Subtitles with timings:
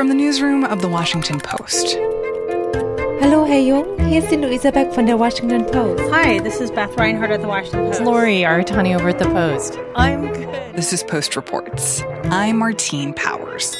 [0.00, 1.96] From the newsroom of The Washington Post.
[3.20, 3.98] Hello, Herr Jung.
[4.08, 6.02] Hier ist die Luisa Beck von der Washington Post.
[6.10, 8.00] Hi, this is Beth Reinhardt at The Washington Post.
[8.00, 9.78] It's Lori Aratani over at The Post.
[9.94, 10.74] I'm good.
[10.74, 12.02] This is Post Reports.
[12.30, 13.76] I'm Martine Powers.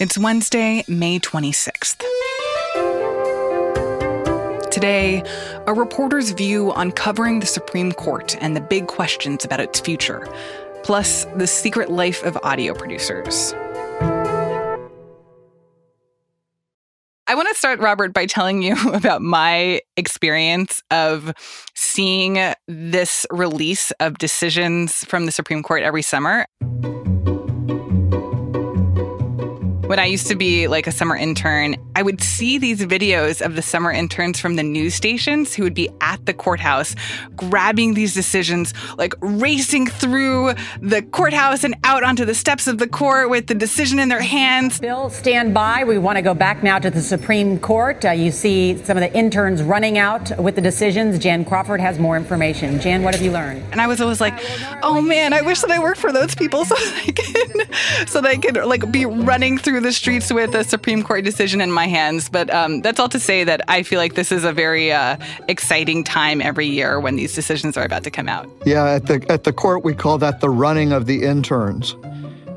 [0.00, 2.02] It's Wednesday, May 26th.
[4.72, 5.22] Today,
[5.68, 10.26] a reporter's view on covering the Supreme Court and the big questions about its future,
[10.82, 13.54] plus the secret life of audio producers.
[17.32, 21.32] I want to start, Robert, by telling you about my experience of
[21.74, 26.44] seeing this release of decisions from the Supreme Court every summer.
[29.86, 33.54] When I used to be like a summer intern, I would see these videos of
[33.54, 36.94] the summer interns from the news stations who would be at the courthouse
[37.36, 42.88] grabbing these decisions, like racing through the courthouse and out onto the steps of the
[42.88, 44.80] court with the decision in their hands.
[44.80, 45.84] Bill, stand by.
[45.84, 48.04] We want to go back now to the Supreme Court.
[48.04, 51.18] Uh, you see some of the interns running out with the decisions.
[51.18, 52.80] Jan Crawford has more information.
[52.80, 53.62] Jan, what have you learned?
[53.70, 54.34] And I was always like,
[54.82, 58.20] oh man, I wish that I worked for those people so that I could, so
[58.20, 61.81] I could like be running through the streets with a Supreme Court decision in my
[61.86, 62.28] hands.
[62.28, 65.16] But um, that's all to say that I feel like this is a very uh,
[65.48, 68.48] exciting time every year when these decisions are about to come out.
[68.64, 71.96] Yeah, at the at the court we call that the running of the interns.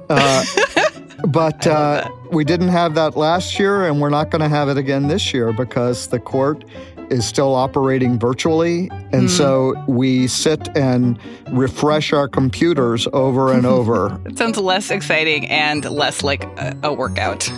[0.10, 0.46] Uh,
[1.28, 4.78] but uh, we didn't have that last year, and we're not going to have it
[4.78, 6.64] again this year because the court
[7.10, 8.90] is still operating virtually.
[9.12, 9.30] And mm.
[9.30, 11.20] so we sit and
[11.52, 14.20] refresh our computers over and over.
[14.26, 17.50] it sounds less exciting and less like a, a workout.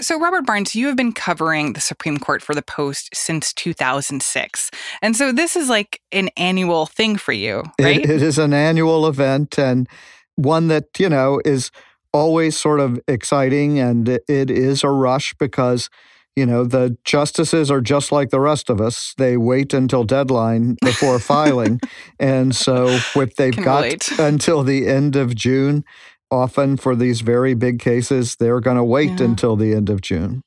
[0.00, 4.70] So, Robert Barnes, you have been covering the Supreme Court for the Post since 2006.
[5.02, 8.00] And so this is like an annual thing for you, right?
[8.00, 9.88] it, it is an annual event and
[10.36, 11.70] one that, you know, is
[12.12, 15.90] always sort of exciting and it is a rush because
[16.38, 19.12] you know, the justices are just like the rest of us.
[19.18, 21.80] They wait until deadline before filing.
[22.20, 24.18] And so if they've Can got relate.
[24.20, 25.84] until the end of June,
[26.30, 29.26] often for these very big cases, they're going to wait yeah.
[29.26, 30.42] until the end of June.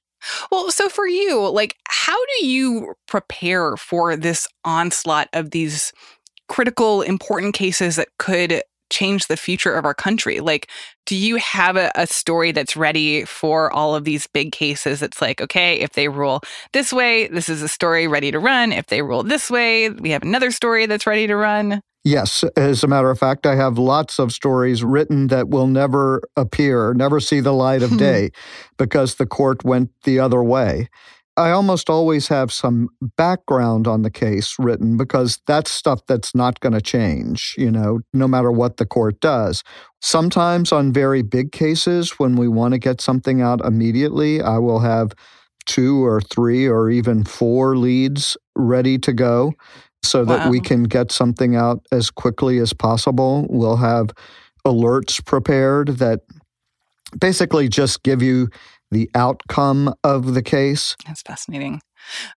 [0.52, 5.92] Well, so for you, like, how do you prepare for this onslaught of these
[6.48, 10.40] critical, important cases that could change the future of our country?
[10.40, 10.70] Like,
[11.06, 15.02] do you have a, a, story that's ready for all of these big cases?
[15.02, 16.42] It's like, okay, if they rule
[16.74, 18.72] this way, this is a story ready to run.
[18.72, 21.82] If they rule this way, we have another story that's ready to run.
[22.04, 26.22] Yes, as a matter of fact, I have lots of stories written that will never
[26.36, 27.98] appear, never see the light of hmm.
[27.98, 28.30] day
[28.78, 30.90] because the court went the other way.
[31.38, 36.60] I almost always have some background on the case written because that's stuff that's not
[36.60, 39.64] going to change, you know, no matter what the court does.
[40.02, 44.80] Sometimes on very big cases, when we want to get something out immediately, I will
[44.80, 45.14] have
[45.68, 49.54] two or three or even four leads ready to go
[50.04, 50.50] so that wow.
[50.50, 53.46] we can get something out as quickly as possible.
[53.50, 54.12] We'll have
[54.66, 56.22] alerts prepared that
[57.18, 58.50] basically just give you
[58.92, 60.96] the outcome of the case.
[61.06, 61.82] That's fascinating.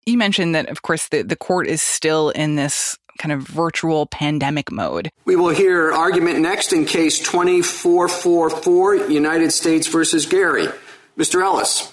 [0.07, 4.07] You mentioned that, of course, the, the court is still in this kind of virtual
[4.07, 5.11] pandemic mode.
[5.25, 10.67] We will hear argument next in case 2444, United States versus Gary.
[11.17, 11.43] Mr.
[11.43, 11.93] Ellis.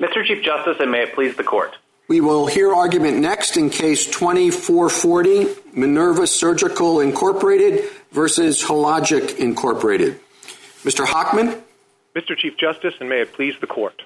[0.00, 0.24] Mr.
[0.24, 1.76] Chief Justice, and may it please the court.
[2.08, 10.20] We will hear argument next in case 2440, Minerva Surgical Incorporated versus Hologic Incorporated.
[10.84, 11.04] Mr.
[11.04, 11.60] Hockman?
[12.14, 12.36] Mr.
[12.36, 14.02] Chief Justice, and may it please the court.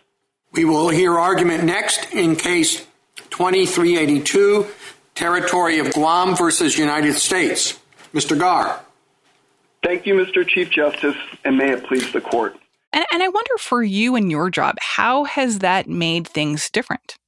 [0.53, 2.87] We will hear argument next in case
[3.31, 4.67] 2382,
[5.15, 7.79] Territory of Guam versus United States.
[8.15, 8.39] Mr.
[8.39, 8.81] Gar.
[9.85, 10.47] Thank you, Mr.
[10.49, 12.57] Chief Justice, and may it please the court.
[12.93, 17.19] And, and I wonder for you and your job, how has that made things different?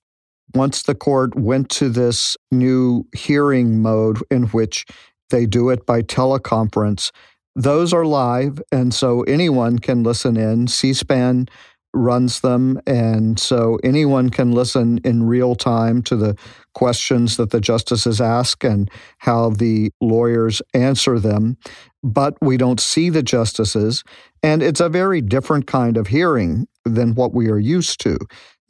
[0.54, 4.84] Once the court went to this new hearing mode in which
[5.30, 7.10] they do it by teleconference,
[7.54, 10.66] those are live, and so anyone can listen in.
[10.68, 11.48] C SPAN
[11.94, 16.34] runs them, and so anyone can listen in real time to the
[16.74, 21.58] questions that the justices ask and how the lawyers answer them.
[22.02, 24.02] But we don't see the justices,
[24.42, 28.18] and it's a very different kind of hearing than what we are used to.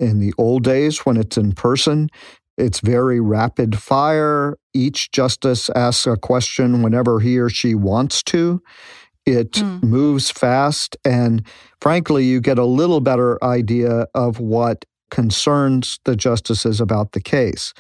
[0.02, 2.10] In the old days, when it's in person,
[2.58, 4.58] it's very rapid fire.
[4.74, 8.60] Each justice asks a question whenever he or she wants to.
[9.24, 9.80] It mm.
[9.80, 10.96] moves fast.
[11.04, 11.46] And
[11.80, 17.72] frankly, you get a little better idea of what concerns the justices about the case.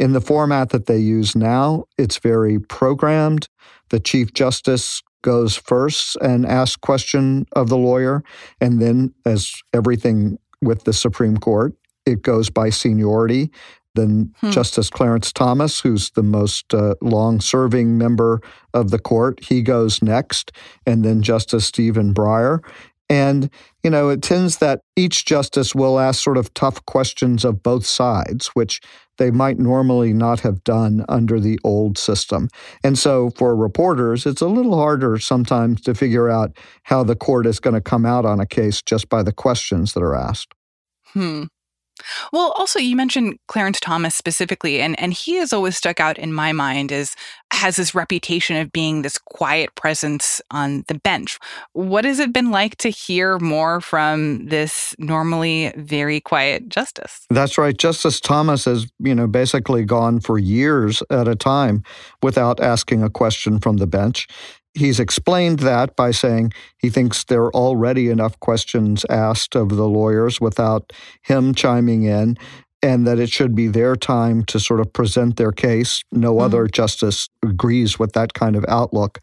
[0.00, 3.48] In the format that they use now, it's very programmed.
[3.90, 8.24] The Chief Justice goes first and asks question of the lawyer,
[8.60, 11.74] and then, as everything with the Supreme Court,
[12.06, 13.50] it goes by seniority.
[13.94, 14.50] Then hmm.
[14.50, 18.40] Justice Clarence Thomas, who's the most uh, long-serving member
[18.72, 20.52] of the court, he goes next,
[20.86, 22.60] and then Justice Stephen Breyer.
[23.10, 23.50] And,
[23.82, 27.86] you know, it tends that each justice will ask sort of tough questions of both
[27.86, 28.80] sides, which
[29.18, 32.48] they might normally not have done under the old system.
[32.82, 37.46] And so for reporters, it's a little harder sometimes to figure out how the court
[37.46, 40.54] is going to come out on a case just by the questions that are asked.
[41.12, 41.44] Hmm.
[42.32, 46.32] Well, also you mentioned Clarence Thomas specifically, and and he has always stuck out in
[46.32, 47.14] my mind as
[47.52, 51.38] has this reputation of being this quiet presence on the bench.
[51.72, 57.26] What has it been like to hear more from this normally very quiet justice?
[57.30, 57.76] That's right.
[57.76, 61.82] Justice Thomas has, you know, basically gone for years at a time
[62.22, 64.28] without asking a question from the bench
[64.74, 69.88] he's explained that by saying he thinks there are already enough questions asked of the
[69.88, 70.92] lawyers without
[71.22, 72.36] him chiming in,
[72.82, 76.02] and that it should be their time to sort of present their case.
[76.12, 76.44] No mm-hmm.
[76.44, 79.18] other justice agrees with that kind of outlook.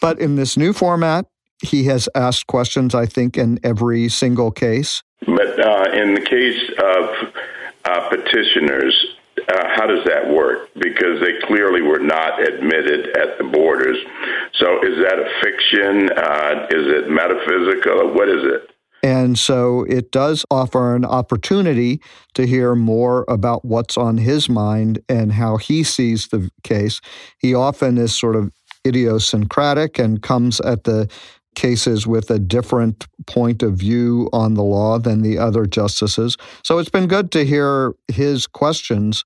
[0.00, 1.26] But in this new format,
[1.62, 5.02] he has asked questions, I think, in every single case.
[5.26, 7.10] But uh, in the case of
[7.84, 9.13] uh, petitioners,
[9.48, 10.70] uh, how does that work?
[10.74, 13.98] Because they clearly were not admitted at the borders.
[14.54, 16.10] So is that a fiction?
[16.16, 18.14] Uh, is it metaphysical?
[18.14, 18.70] What is it?
[19.02, 22.00] And so it does offer an opportunity
[22.34, 27.02] to hear more about what's on his mind and how he sees the case.
[27.38, 28.50] He often is sort of
[28.86, 31.10] idiosyncratic and comes at the
[31.54, 36.36] cases with a different point of view on the law than the other justices.
[36.64, 39.24] So it's been good to hear his questions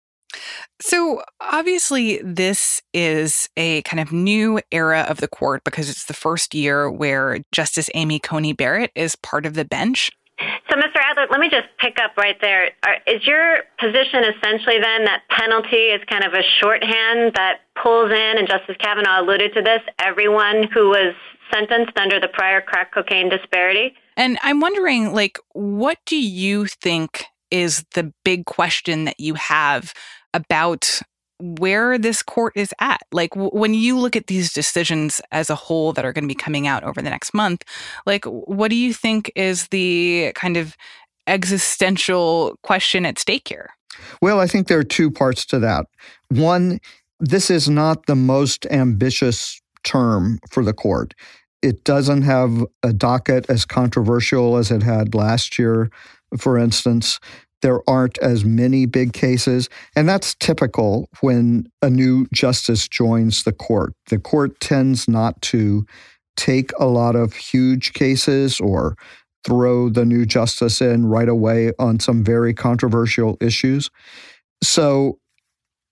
[0.81, 6.15] so, obviously, this is a kind of new era of the court because it's the
[6.15, 10.11] first year where Justice Amy Coney Barrett is part of the bench.
[10.71, 11.01] So, Mr.
[11.01, 12.67] Adler, let me just pick up right there.
[13.07, 18.39] Is your position essentially then that penalty is kind of a shorthand that pulls in,
[18.39, 21.15] and Justice Kavanaugh alluded to this, everyone who was
[21.53, 23.95] sentenced under the prior crack cocaine disparity?
[24.17, 29.95] And I'm wondering, like, what do you think is the big question that you have
[30.39, 31.01] about
[31.41, 33.03] where this court is at.
[33.13, 36.29] Like w- when you look at these decisions as a whole that are going to
[36.29, 37.65] be coming out over the next month,
[38.07, 40.77] like what do you think is the kind of
[41.27, 43.71] existential question at stake here?
[44.23, 45.87] Well, I think there are two parts to that.
[46.29, 46.79] One,
[47.21, 51.15] this is not the most ambitious term for the court.
[51.63, 55.91] It doesn't have a docket as controversial as it had last year,
[56.37, 57.19] for instance
[57.63, 59.69] there aren't as many big cases.
[59.97, 63.95] And that's typical when a new justice joins the court.
[64.09, 65.85] The court tends not to
[66.37, 68.97] take a lot of huge cases or
[69.45, 73.91] throw the new justice in right away on some very controversial issues.
[74.63, 75.19] So,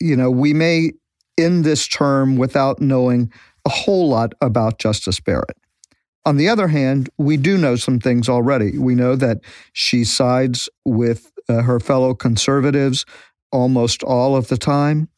[0.01, 0.93] you know, we may
[1.39, 3.33] end this term without knowing
[3.65, 5.57] a whole lot about Justice Barrett.
[6.27, 8.77] On the other hand, we do know some things already.
[8.79, 9.39] We know that
[9.73, 13.07] she sides with uh, her fellow conservatives
[13.53, 15.09] almost all of the time.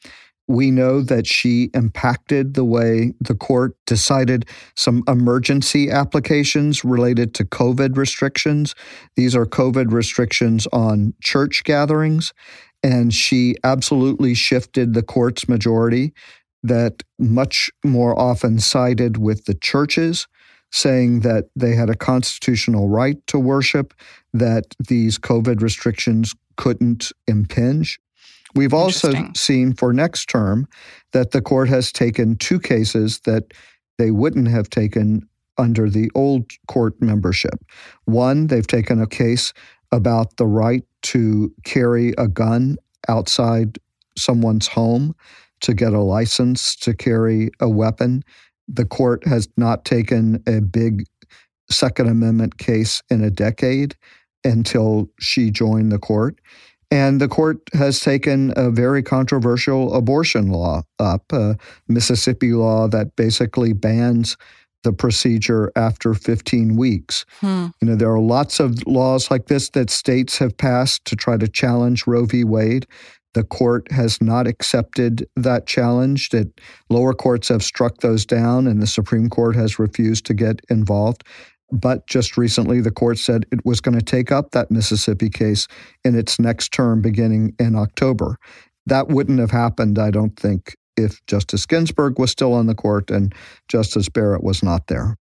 [0.48, 7.44] We know that she impacted the way the court decided some emergency applications related to
[7.44, 8.74] COVID restrictions.
[9.16, 12.34] These are COVID restrictions on church gatherings.
[12.82, 16.12] And she absolutely shifted the court's majority
[16.62, 20.26] that much more often sided with the churches
[20.70, 23.94] saying that they had a constitutional right to worship,
[24.32, 27.98] that these COVID restrictions couldn't impinge.
[28.54, 30.66] We've also seen for next term
[31.12, 33.52] that the court has taken two cases that
[33.98, 37.64] they wouldn't have taken under the old court membership.
[38.04, 39.52] One, they've taken a case
[39.92, 43.78] about the right to carry a gun outside
[44.16, 45.14] someone's home
[45.60, 48.22] to get a license to carry a weapon
[48.68, 51.04] the court has not taken a big
[51.70, 53.94] Second Amendment case in a decade
[54.44, 56.38] until she joined the court.
[56.90, 61.56] And the court has taken a very controversial abortion law up, a
[61.86, 64.38] Mississippi law that basically bans
[64.84, 67.26] the procedure after 15 weeks.
[67.40, 67.66] Hmm.
[67.80, 71.36] You know, there are lots of laws like this that states have passed to try
[71.36, 72.44] to challenge Roe v.
[72.44, 72.86] Wade.
[73.38, 76.30] The court has not accepted that challenge.
[76.30, 80.60] That lower courts have struck those down, and the Supreme Court has refused to get
[80.68, 81.22] involved.
[81.70, 85.68] But just recently, the court said it was going to take up that Mississippi case
[86.04, 88.38] in its next term beginning in October.
[88.86, 93.08] That wouldn't have happened, I don't think, if Justice Ginsburg was still on the court
[93.08, 93.32] and
[93.68, 95.16] Justice Barrett was not there.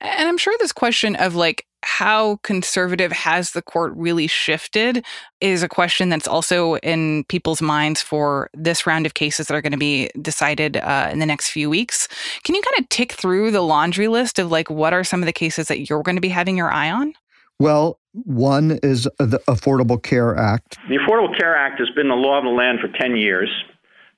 [0.00, 5.04] And I'm sure this question of like how conservative has the court really shifted
[5.40, 9.62] is a question that's also in people's minds for this round of cases that are
[9.62, 12.08] going to be decided uh, in the next few weeks.
[12.42, 15.26] Can you kind of tick through the laundry list of like what are some of
[15.26, 17.14] the cases that you're going to be having your eye on?
[17.60, 20.78] Well, one is the Affordable Care Act.
[20.88, 23.48] The Affordable Care Act has been the law of the land for 10 years.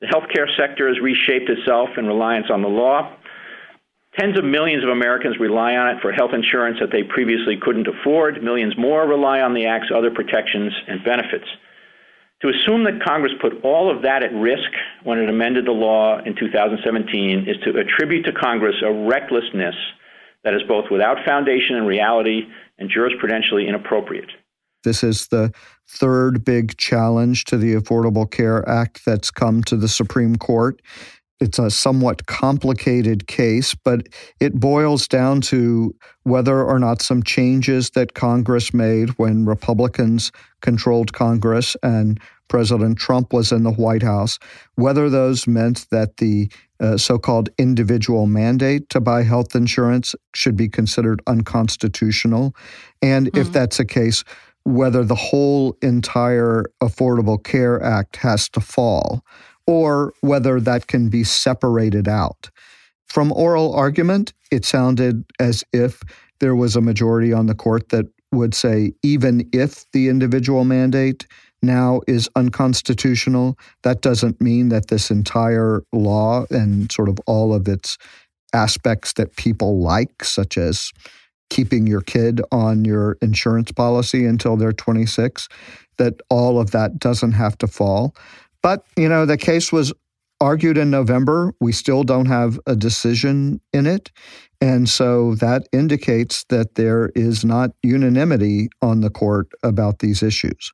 [0.01, 3.13] The healthcare sector has reshaped itself in reliance on the law.
[4.19, 7.87] Tens of millions of Americans rely on it for health insurance that they previously couldn't
[7.87, 8.43] afford.
[8.43, 11.47] Millions more rely on the Act's other protections and benefits.
[12.43, 14.71] To assume that Congress put all of that at risk
[15.05, 19.75] when it amended the law in 2017 is to attribute to Congress a recklessness
[20.43, 22.43] that is both without foundation in reality
[22.79, 24.31] and jurisprudentially inappropriate.
[24.85, 25.53] This is the
[25.89, 30.81] third big challenge to the Affordable Care Act that's come to the Supreme Court.
[31.41, 34.09] It's a somewhat complicated case, but
[34.41, 41.13] it boils down to whether or not some changes that Congress made when Republicans controlled
[41.13, 44.39] Congress and President Trump was in the White House,
[44.75, 50.57] whether those meant that the uh, so called individual mandate to buy health insurance should
[50.57, 52.55] be considered unconstitutional.
[53.03, 53.39] And mm-hmm.
[53.39, 54.25] if that's the case,
[54.65, 59.23] whether the whole entire Affordable Care Act has to fall
[59.69, 62.49] or whether that can be separated out.
[63.07, 66.03] From oral argument, it sounded as if
[66.41, 71.27] there was a majority on the court that would say even if the individual mandate
[71.63, 77.69] now is unconstitutional, that doesn't mean that this entire law and sort of all of
[77.69, 77.99] its
[78.55, 80.93] aspects that people like, such as
[81.51, 85.47] keeping your kid on your insurance policy until they're 26,
[85.99, 88.15] that all of that doesn't have to fall.
[88.69, 89.95] But, you know, the case was
[90.43, 91.55] argued in November.
[91.59, 94.11] We still don't have a decision in it.
[94.61, 100.71] And so that indicates that there is not unanimity on the court about these issues.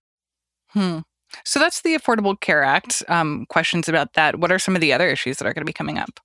[0.70, 0.98] Hmm.
[1.44, 3.04] So that's the Affordable Care Act.
[3.06, 4.40] Um, questions about that.
[4.40, 6.18] What are some of the other issues that are going to be coming up?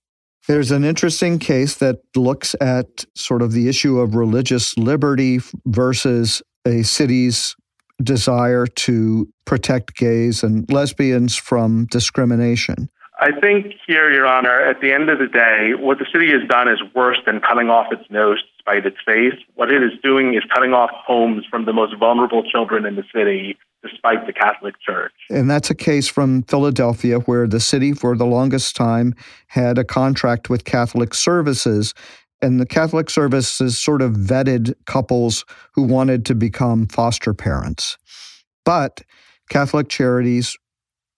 [0.47, 6.41] There's an interesting case that looks at sort of the issue of religious liberty versus
[6.65, 7.55] a city's
[8.01, 12.89] desire to protect gays and lesbians from discrimination.
[13.21, 16.47] I think here, Your Honor, at the end of the day, what the city has
[16.47, 19.33] done is worse than cutting off its nose to spite its face.
[19.55, 23.03] What it is doing is cutting off homes from the most vulnerable children in the
[23.13, 25.13] city despite the Catholic Church.
[25.29, 29.13] And that's a case from Philadelphia where the city, for the longest time,
[29.47, 31.93] had a contract with Catholic Services
[32.41, 37.97] and the Catholic Services sort of vetted couples who wanted to become foster parents.
[38.65, 39.01] But
[39.49, 40.57] Catholic Charities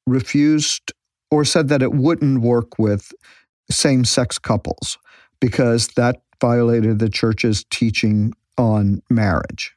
[0.08, 0.94] refused
[1.30, 3.12] or said that it wouldn't work with
[3.70, 4.98] same sex couples
[5.40, 9.74] because that violated the church's teaching on marriage.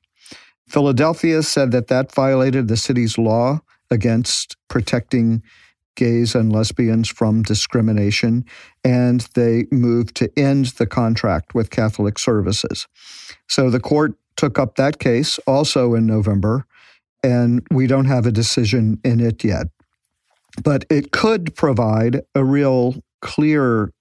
[0.68, 3.60] Philadelphia said that that violated the city's law
[3.90, 5.42] against protecting
[5.94, 8.44] gays and lesbians from discrimination,
[8.84, 12.86] and they moved to end the contract with Catholic Services.
[13.48, 16.66] So the court took up that case also in November,
[17.22, 19.68] and we don't have a decision in it yet.
[20.62, 23.92] But it could provide a real clear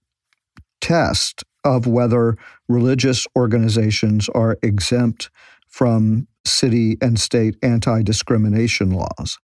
[0.82, 5.30] test of whether religious organizations are exempt
[5.68, 9.40] from city and state anti discrimination laws.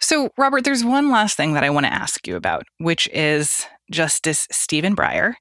[0.00, 3.66] So, Robert, there's one last thing that I want to ask you about, which is
[3.90, 5.34] Justice Stephen Breyer.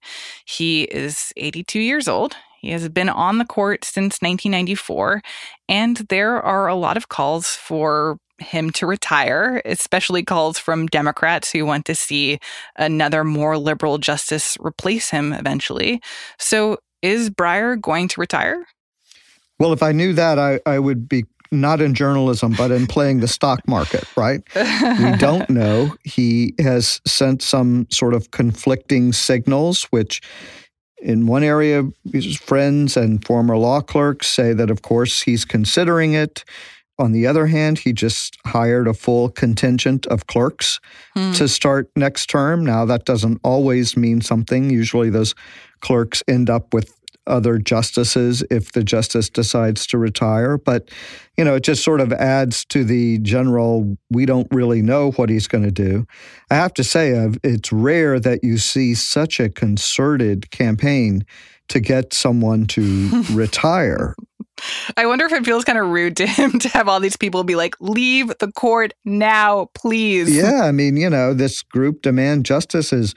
[0.45, 2.35] He is 82 years old.
[2.59, 5.21] He has been on the court since 1994,
[5.69, 11.51] and there are a lot of calls for him to retire, especially calls from Democrats
[11.51, 12.39] who want to see
[12.75, 16.01] another more liberal justice replace him eventually.
[16.39, 18.65] So, is Breyer going to retire?
[19.59, 23.19] Well, if I knew that, I, I would be not in journalism, but in playing
[23.19, 24.41] the stock market, right?
[24.55, 25.95] we don't know.
[26.03, 30.21] He has sent some sort of conflicting signals, which
[30.99, 36.13] in one area, his friends and former law clerks say that, of course, he's considering
[36.13, 36.43] it.
[36.99, 40.79] On the other hand, he just hired a full contingent of clerks
[41.15, 41.31] hmm.
[41.33, 42.65] to start next term.
[42.65, 44.71] Now, that doesn't always mean something.
[44.71, 45.35] Usually, those
[45.81, 46.96] clerks end up with
[47.27, 50.57] other justices if the justice decides to retire.
[50.57, 50.89] But,
[51.37, 55.29] you know, it just sort of adds to the general, we don't really know what
[55.29, 56.05] he's going to do.
[56.49, 57.11] I have to say,
[57.43, 61.25] it's rare that you see such a concerted campaign
[61.69, 64.15] to get someone to retire.
[64.95, 67.43] I wonder if it feels kind of rude to him to have all these people
[67.43, 70.35] be like, leave the court now, please.
[70.35, 73.13] Yeah, I mean, you know, this group Demand Justice has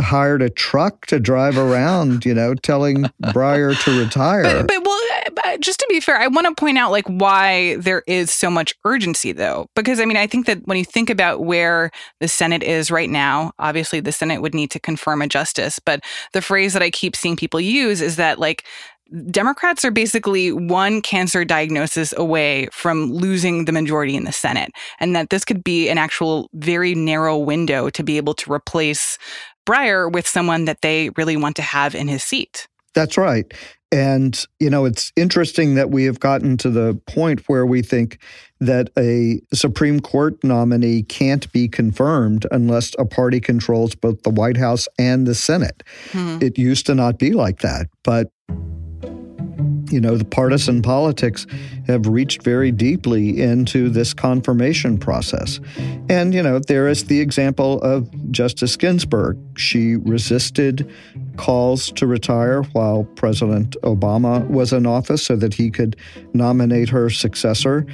[0.00, 4.42] hired a truck to drive around, you know, telling Breyer to retire.
[4.42, 5.00] But, but well,
[5.34, 8.50] but just to be fair, I want to point out like why there is so
[8.50, 9.66] much urgency though.
[9.74, 13.10] Because I mean, I think that when you think about where the Senate is right
[13.10, 16.90] now, obviously the Senate would need to confirm a justice, but the phrase that I
[16.90, 18.64] keep seeing people use is that like
[19.30, 25.14] Democrats are basically one cancer diagnosis away from losing the majority in the Senate, and
[25.14, 29.18] that this could be an actual very narrow window to be able to replace
[29.66, 32.66] Breyer with someone that they really want to have in his seat.
[32.94, 33.52] That's right.
[33.90, 38.18] And, you know, it's interesting that we have gotten to the point where we think
[38.58, 44.56] that a Supreme Court nominee can't be confirmed unless a party controls both the White
[44.56, 45.82] House and the Senate.
[46.12, 46.38] Hmm.
[46.40, 47.88] It used to not be like that.
[48.02, 48.32] But
[49.92, 51.46] you know, the partisan politics
[51.86, 55.60] have reached very deeply into this confirmation process.
[56.08, 59.38] And, you know, there is the example of Justice Ginsburg.
[59.58, 60.90] She resisted
[61.36, 65.96] calls to retire while President Obama was in office so that he could
[66.32, 67.86] nominate her successor.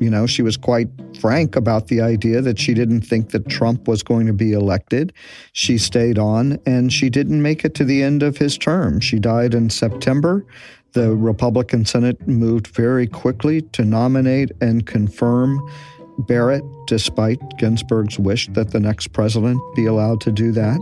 [0.00, 0.88] You know, she was quite
[1.20, 5.12] frank about the idea that she didn't think that Trump was going to be elected.
[5.52, 8.98] She stayed on and she didn't make it to the end of his term.
[9.00, 10.44] She died in September.
[10.92, 15.60] The Republican Senate moved very quickly to nominate and confirm
[16.18, 20.78] Barrett, despite Ginsburg's wish that the next president be allowed to do that.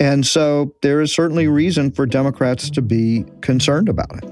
[0.00, 4.30] And so there is certainly reason for Democrats to be concerned about it.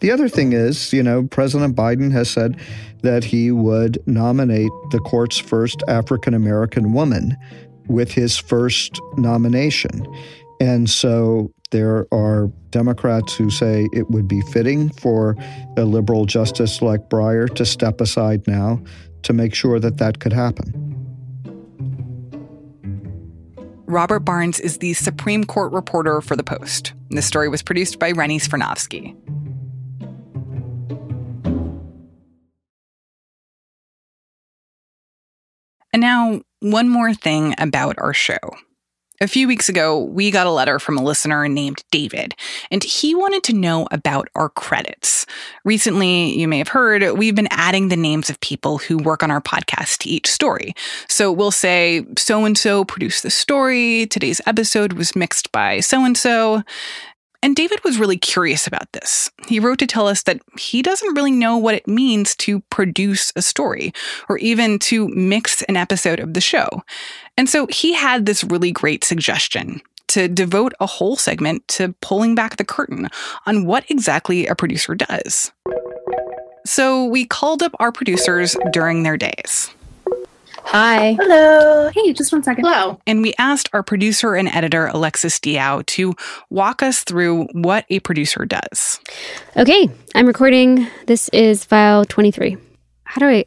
[0.00, 2.60] The other thing is, you know, President Biden has said
[3.02, 7.36] that he would nominate the court's first African American woman
[7.88, 10.06] with his first nomination.
[10.60, 15.36] And so there are Democrats who say it would be fitting for
[15.76, 18.82] a liberal justice like Breyer to step aside now
[19.22, 20.84] to make sure that that could happen.
[23.86, 26.92] Robert Barnes is the Supreme Court reporter for The Post.
[27.08, 29.16] This story was produced by Rennie Svirnovskiy.
[35.90, 38.36] And now, one more thing about our show.
[39.20, 42.36] A few weeks ago, we got a letter from a listener named David,
[42.70, 45.26] and he wanted to know about our credits.
[45.64, 49.32] Recently, you may have heard, we've been adding the names of people who work on
[49.32, 50.72] our podcast to each story.
[51.08, 56.04] So we'll say, so and so produced the story, today's episode was mixed by so
[56.04, 56.62] and so.
[57.42, 59.30] And David was really curious about this.
[59.46, 63.32] He wrote to tell us that he doesn't really know what it means to produce
[63.36, 63.92] a story
[64.28, 66.68] or even to mix an episode of the show.
[67.36, 72.34] And so he had this really great suggestion to devote a whole segment to pulling
[72.34, 73.08] back the curtain
[73.46, 75.52] on what exactly a producer does.
[76.66, 79.70] So we called up our producers during their days.
[80.70, 81.14] Hi.
[81.14, 81.88] Hello.
[81.94, 82.66] Hey, just one second.
[82.66, 83.00] Hello.
[83.06, 86.14] And we asked our producer and editor, Alexis Diao, to
[86.50, 89.00] walk us through what a producer does.
[89.56, 90.86] Okay, I'm recording.
[91.06, 92.58] This is file 23.
[93.04, 93.44] How do I?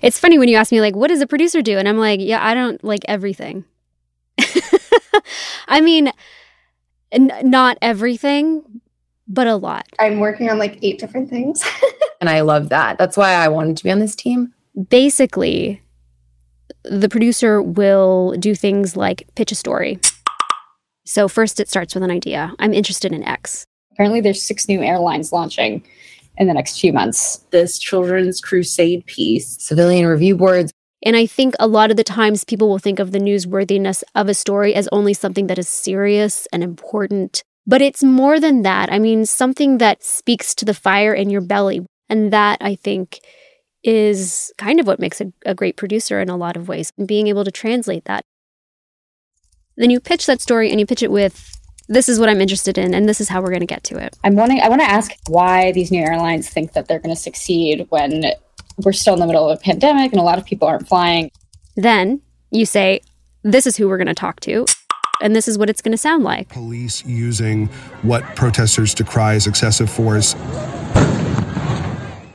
[0.00, 1.76] It's funny when you ask me, like, what does a producer do?
[1.76, 3.66] And I'm like, yeah, I don't like everything.
[5.68, 6.12] I mean,
[7.12, 8.80] n- not everything,
[9.28, 9.86] but a lot.
[10.00, 11.62] I'm working on like eight different things.
[12.22, 12.96] and I love that.
[12.96, 14.54] That's why I wanted to be on this team.
[14.88, 15.82] Basically,
[16.84, 19.98] the producer will do things like pitch a story.
[21.06, 22.52] So, first, it starts with an idea.
[22.58, 23.66] I'm interested in X.
[23.92, 25.84] Apparently, there's six new airlines launching
[26.36, 27.44] in the next few months.
[27.50, 30.72] This children's crusade piece, civilian review boards.
[31.04, 34.28] And I think a lot of the times people will think of the newsworthiness of
[34.28, 37.42] a story as only something that is serious and important.
[37.66, 38.90] But it's more than that.
[38.90, 41.86] I mean, something that speaks to the fire in your belly.
[42.08, 43.20] And that, I think,
[43.84, 47.28] is kind of what makes a, a great producer in a lot of ways, being
[47.28, 48.24] able to translate that.
[49.76, 51.50] Then you pitch that story and you pitch it with
[51.86, 53.98] this is what I'm interested in, and this is how we're going to get to
[53.98, 54.16] it.
[54.24, 57.20] I'm wanting, I want to ask why these new airlines think that they're going to
[57.20, 58.24] succeed when
[58.82, 61.30] we're still in the middle of a pandemic and a lot of people aren't flying.
[61.76, 63.00] Then you say,
[63.42, 64.64] this is who we're going to talk to.
[65.20, 66.48] And this is what it's going to sound like.
[66.48, 67.66] Police using
[68.02, 70.34] what protesters decry as excessive force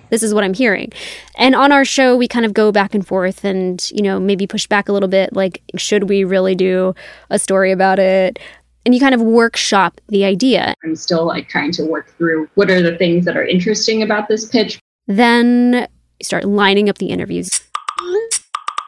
[0.10, 0.92] this is what I'm hearing.
[1.38, 4.48] And on our show, we kind of go back and forth and, you know, maybe
[4.48, 6.94] push back a little bit like, should we really do
[7.30, 8.40] a story about it?
[8.86, 10.74] And you kind of workshop the idea.
[10.84, 14.28] I'm still like trying to work through what are the things that are interesting about
[14.28, 14.80] this pitch.
[15.08, 15.88] Then
[16.20, 17.50] you start lining up the interviews.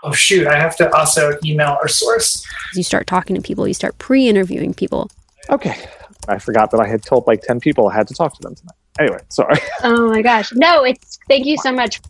[0.03, 2.43] Oh, shoot, I have to also email our source.
[2.73, 5.11] You start talking to people, you start pre interviewing people.
[5.49, 5.75] Okay,
[6.27, 8.55] I forgot that I had told like 10 people I had to talk to them
[8.55, 8.75] tonight.
[8.99, 9.55] Anyway, sorry.
[9.83, 10.51] Oh my gosh.
[10.53, 12.01] No, it's thank you so much.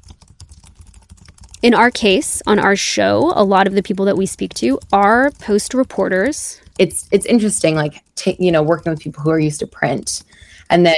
[1.62, 4.80] In our case, on our show, a lot of the people that we speak to
[4.92, 6.60] are post reporters.
[6.80, 10.24] It's it's interesting, like ta- you know, working with people who are used to print,
[10.72, 10.96] and then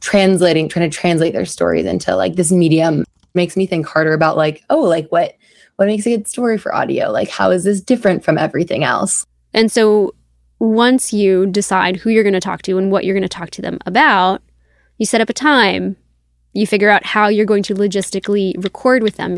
[0.00, 4.36] translating, trying to translate their stories into like this medium makes me think harder about
[4.36, 5.34] like, oh, like what
[5.76, 7.10] what makes a good story for audio?
[7.10, 9.26] Like, how is this different from everything else?
[9.52, 10.14] And so,
[10.60, 13.50] once you decide who you're going to talk to and what you're going to talk
[13.50, 14.42] to them about,
[14.98, 15.96] you set up a time.
[16.54, 19.36] You figure out how you're going to logistically record with them.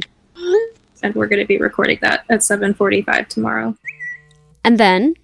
[1.02, 3.74] And we're going to be recording that at 7:45 tomorrow.
[4.64, 5.14] And then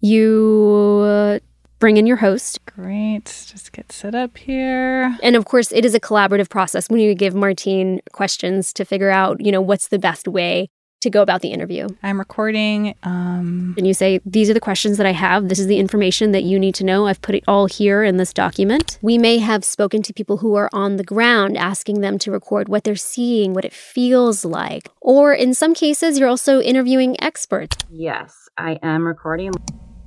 [0.00, 1.38] you uh,
[1.78, 2.64] bring in your host.
[2.66, 3.24] Great.
[3.24, 5.16] Just get set up here.
[5.22, 9.10] And of course, it is a collaborative process when you give Martine questions to figure
[9.10, 10.68] out, you know, what's the best way
[11.04, 11.88] to go about the interview.
[12.02, 12.94] I'm recording.
[13.02, 15.48] Um, and you say, These are the questions that I have.
[15.48, 17.06] This is the information that you need to know.
[17.06, 18.98] I've put it all here in this document.
[19.00, 22.68] We may have spoken to people who are on the ground, asking them to record
[22.68, 24.88] what they're seeing, what it feels like.
[25.00, 27.76] Or in some cases, you're also interviewing experts.
[27.90, 29.52] Yes, I am recording.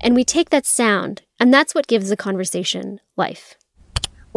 [0.01, 3.56] And we take that sound, and that's what gives the conversation life.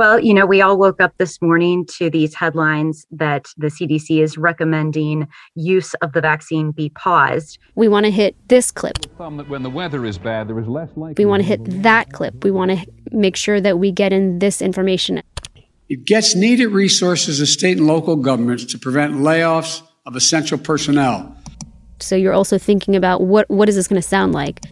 [0.01, 4.23] Well, you know, we all woke up this morning to these headlines that the CDC
[4.23, 7.59] is recommending use of the vaccine be paused.
[7.75, 8.97] We want to hit this clip.
[9.19, 11.23] When the weather is bad, there is less likely.
[11.23, 12.43] We want to hit that clip.
[12.45, 15.23] We want to make sure that we get in this information.
[15.91, 21.37] It gets needed resources of state and local governments to prevent layoffs of essential personnel.
[21.99, 24.63] So you're also thinking about what what is this going to sound like?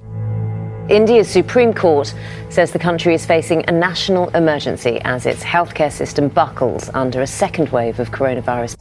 [0.88, 2.14] India's Supreme Court
[2.48, 7.26] says the country is facing a national emergency as its healthcare system buckles under a
[7.26, 8.74] second wave of coronavirus.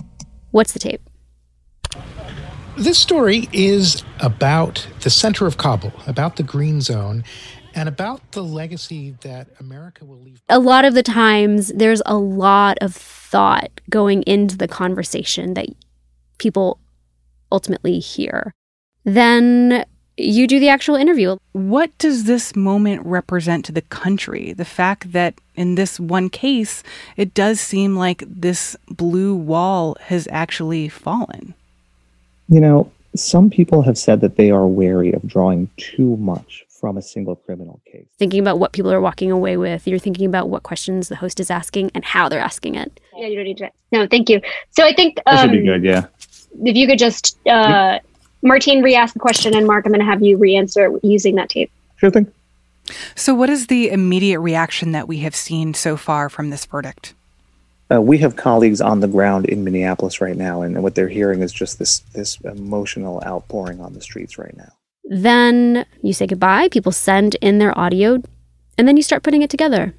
[0.52, 1.02] What's the tape?
[2.78, 7.26] This story is about the center of Kabul, about the green zone,
[7.76, 10.42] and about the legacy that America will leave.
[10.48, 15.68] A lot of the times, there's a lot of thought going into the conversation that
[16.38, 16.80] people
[17.52, 18.54] ultimately hear.
[19.04, 19.84] Then
[20.18, 21.38] you do the actual interview.
[21.54, 24.54] What does this moment represent to the country?
[24.54, 26.84] The fact that in this one case,
[27.16, 31.54] it does seem like this blue wall has actually fallen.
[32.50, 36.98] You know, some people have said that they are wary of drawing too much from
[36.98, 38.06] a single criminal case.
[38.20, 41.40] Thinking about what people are walking away with, you're thinking about what questions the host
[41.40, 43.00] is asking and how they're asking it.
[43.16, 43.72] Yeah, you don't need to.
[43.92, 44.42] No, thank you.
[44.72, 46.06] So I think That um, should be good, yeah.
[46.64, 48.00] if you could just, uh,
[48.42, 51.72] Martine, re-ask the question, and Mark, I'm going to have you re-answer using that tape.
[51.98, 52.32] Sure thing.
[53.16, 57.14] So, what is the immediate reaction that we have seen so far from this verdict?
[57.92, 61.42] Uh, we have colleagues on the ground in Minneapolis right now, and what they're hearing
[61.42, 64.72] is just this this emotional outpouring on the streets right now.
[65.06, 68.22] Then you say goodbye, people send in their audio,
[68.78, 69.94] and then you start putting it together.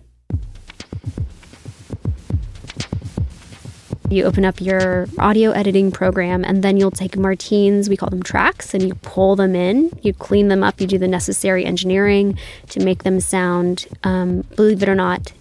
[4.10, 8.22] You open up your audio editing program, and then you'll take Martine's, we call them
[8.22, 9.90] tracks, and you pull them in.
[10.00, 12.38] You clean them up, you do the necessary engineering
[12.70, 15.32] to make them sound, um, believe it or not,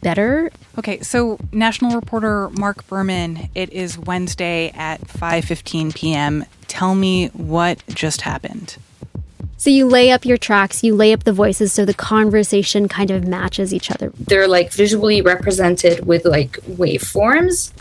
[0.00, 0.52] better.
[0.78, 6.44] Okay, so national reporter Mark Berman, it is Wednesday at 5:15 p.m.
[6.68, 8.76] Tell me what just happened.
[9.58, 13.10] So you lay up your tracks, you lay up the voices so the conversation kind
[13.10, 14.12] of matches each other.
[14.16, 17.72] They're like visually represented with like waveforms,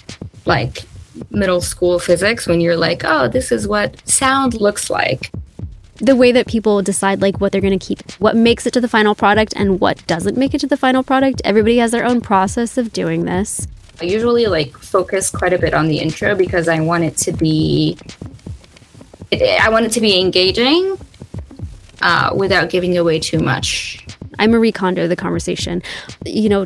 [0.48, 0.86] like
[1.30, 5.32] middle school physics when you're like, oh, this is what sound looks like.
[5.98, 8.82] The way that people decide like what they're going to keep, what makes it to
[8.82, 12.06] the final product and what doesn't make it to the final product, everybody has their
[12.06, 13.68] own process of doing this.
[14.02, 17.34] I usually like focus quite a bit on the intro because I want it to
[17.34, 18.00] be
[19.32, 20.98] I want it to be engaging
[22.02, 24.06] uh, without giving away too much.
[24.40, 25.82] I'm Marie Kondo the conversation.
[26.26, 26.66] You know,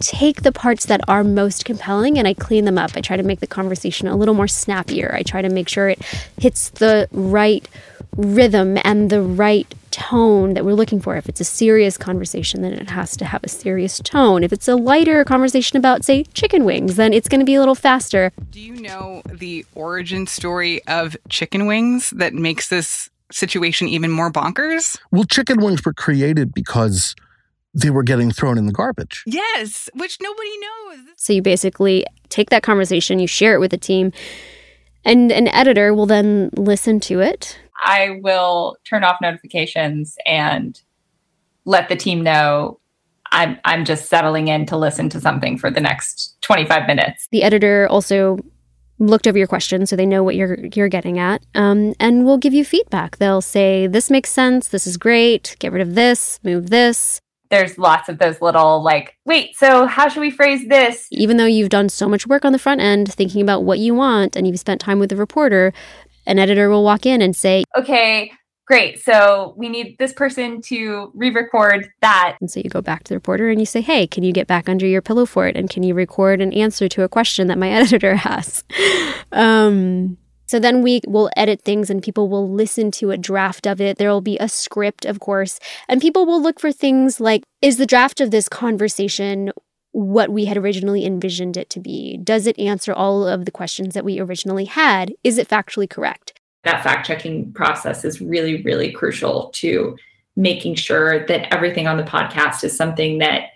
[0.00, 2.92] take the parts that are most compelling and I clean them up.
[2.94, 5.14] I try to make the conversation a little more snappier.
[5.14, 6.02] I try to make sure it
[6.38, 7.66] hits the right
[8.16, 11.16] rhythm and the right tone that we're looking for.
[11.16, 14.44] If it's a serious conversation, then it has to have a serious tone.
[14.44, 17.60] If it's a lighter conversation about, say, chicken wings, then it's going to be a
[17.60, 18.32] little faster.
[18.50, 24.30] Do you know the origin story of chicken wings that makes this situation even more
[24.30, 24.98] bonkers?
[25.10, 27.14] Well, chicken wings were created because
[27.74, 29.22] they were getting thrown in the garbage.
[29.26, 30.98] Yes, which nobody knows.
[31.16, 34.12] So you basically take that conversation, you share it with the team,
[35.04, 37.58] and an editor will then listen to it.
[37.84, 40.80] I will turn off notifications and
[41.66, 42.80] let the team know
[43.32, 47.28] I'm I'm just settling in to listen to something for the next 25 minutes.
[47.32, 48.38] The editor also
[48.98, 52.38] looked over your questions so they know what you're you're getting at um, and will
[52.38, 53.18] give you feedback.
[53.18, 54.68] They'll say this makes sense.
[54.68, 55.56] This is great.
[55.58, 56.40] Get rid of this.
[56.42, 57.20] Move this.
[57.48, 61.06] There's lots of those little like, wait, so how should we phrase this?
[61.12, 63.94] Even though you've done so much work on the front end thinking about what you
[63.94, 65.72] want and you've spent time with the reporter,
[66.26, 68.32] an editor will walk in and say, Okay,
[68.66, 69.02] great.
[69.02, 72.36] So we need this person to re record that.
[72.40, 74.46] And so you go back to the reporter and you say, Hey, can you get
[74.46, 75.56] back under your pillow for it?
[75.56, 78.64] And can you record an answer to a question that my editor has?
[79.32, 83.80] um, so then we will edit things and people will listen to a draft of
[83.80, 83.98] it.
[83.98, 87.78] There will be a script, of course, and people will look for things like is
[87.78, 89.52] the draft of this conversation
[89.96, 92.18] what we had originally envisioned it to be?
[92.22, 95.14] Does it answer all of the questions that we originally had?
[95.24, 96.35] Is it factually correct?
[96.66, 99.96] That fact checking process is really, really crucial to
[100.34, 103.50] making sure that everything on the podcast is something that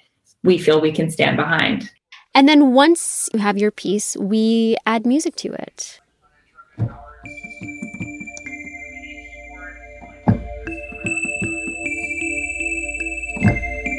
[0.44, 1.90] we feel we can stand behind.
[2.37, 6.01] And then once you have your piece, we add music to it.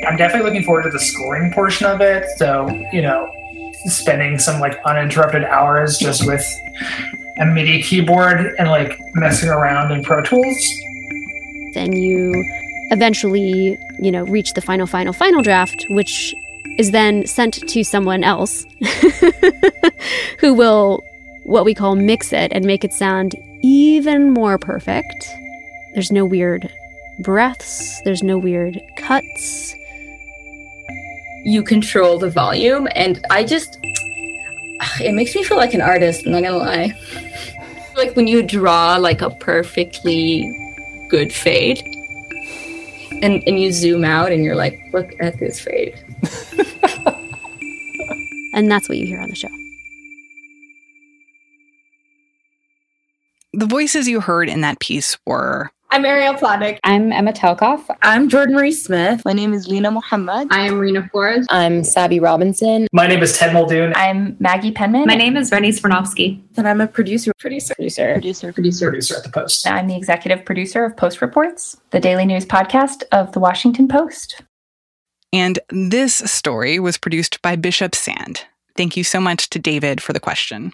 [0.07, 2.25] I'm definitely looking forward to the scoring portion of it.
[2.37, 3.29] So, you know,
[3.87, 6.45] spending some like uninterrupted hours just with
[7.41, 10.57] a MIDI keyboard and like messing around in Pro Tools.
[11.73, 12.31] Then you
[12.91, 16.35] eventually, you know, reach the final, final, final draft, which
[16.77, 18.65] is then sent to someone else
[20.39, 21.03] who will
[21.43, 25.29] what we call mix it and make it sound even more perfect.
[25.93, 26.71] There's no weird
[27.19, 29.75] breaths, there's no weird cuts.
[31.43, 33.79] You control the volume, and I just.
[35.03, 36.93] It makes me feel like an artist, I'm not gonna lie.
[37.95, 40.57] Like when you draw like a perfectly
[41.09, 41.83] good fade,
[43.21, 45.93] and, and you zoom out and you're like, look at this fade.
[48.53, 49.47] and that's what you hear on the show.
[53.53, 56.79] The voices you heard in that piece were I'm Ariel Plotnick.
[56.85, 57.93] I'm Emma Talkoff.
[58.01, 59.23] I'm Jordan Marie Smith.
[59.25, 60.47] My name is Linah Mohammad.
[60.49, 61.45] I am Reena Flores.
[61.49, 62.87] I'm Sabby Robinson.
[62.93, 63.91] My name is Ted Muldoon.
[63.97, 65.05] I'm Maggie Penman.
[65.05, 66.41] My name is Bernice Svirnovskiy.
[66.55, 67.33] And I'm a producer.
[67.37, 67.75] Producer.
[67.75, 68.13] Producer.
[68.13, 68.53] Producer.
[68.53, 68.89] Producer.
[68.89, 69.67] Producer at the Post.
[69.67, 74.43] I'm the executive producer of Post Reports, the daily news podcast of the Washington Post.
[75.33, 78.45] And this story was produced by Bishop Sand.
[78.77, 80.71] Thank you so much to David for the question.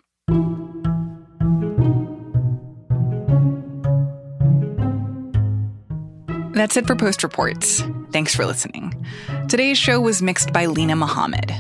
[6.58, 7.84] That's it for Post Reports.
[8.12, 9.06] Thanks for listening.
[9.48, 11.54] Today's show was mixed by Linah Mohammad.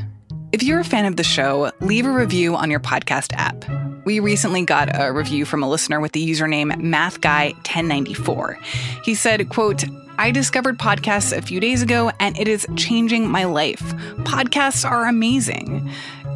[0.52, 3.64] If you're a fan of the show, leave a review on your podcast app.
[4.06, 8.64] We recently got a review from a listener with the username MathGuy1094.
[9.04, 9.84] He said, quote,
[10.18, 13.84] I discovered podcasts a few days ago and it is changing my life.
[14.24, 15.92] Podcasts are amazing.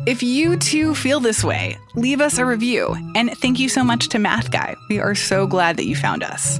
[0.05, 2.95] If you too feel this way, leave us a review.
[3.15, 4.75] And thank you so much to Math Guy.
[4.87, 6.59] We are so glad that you found us.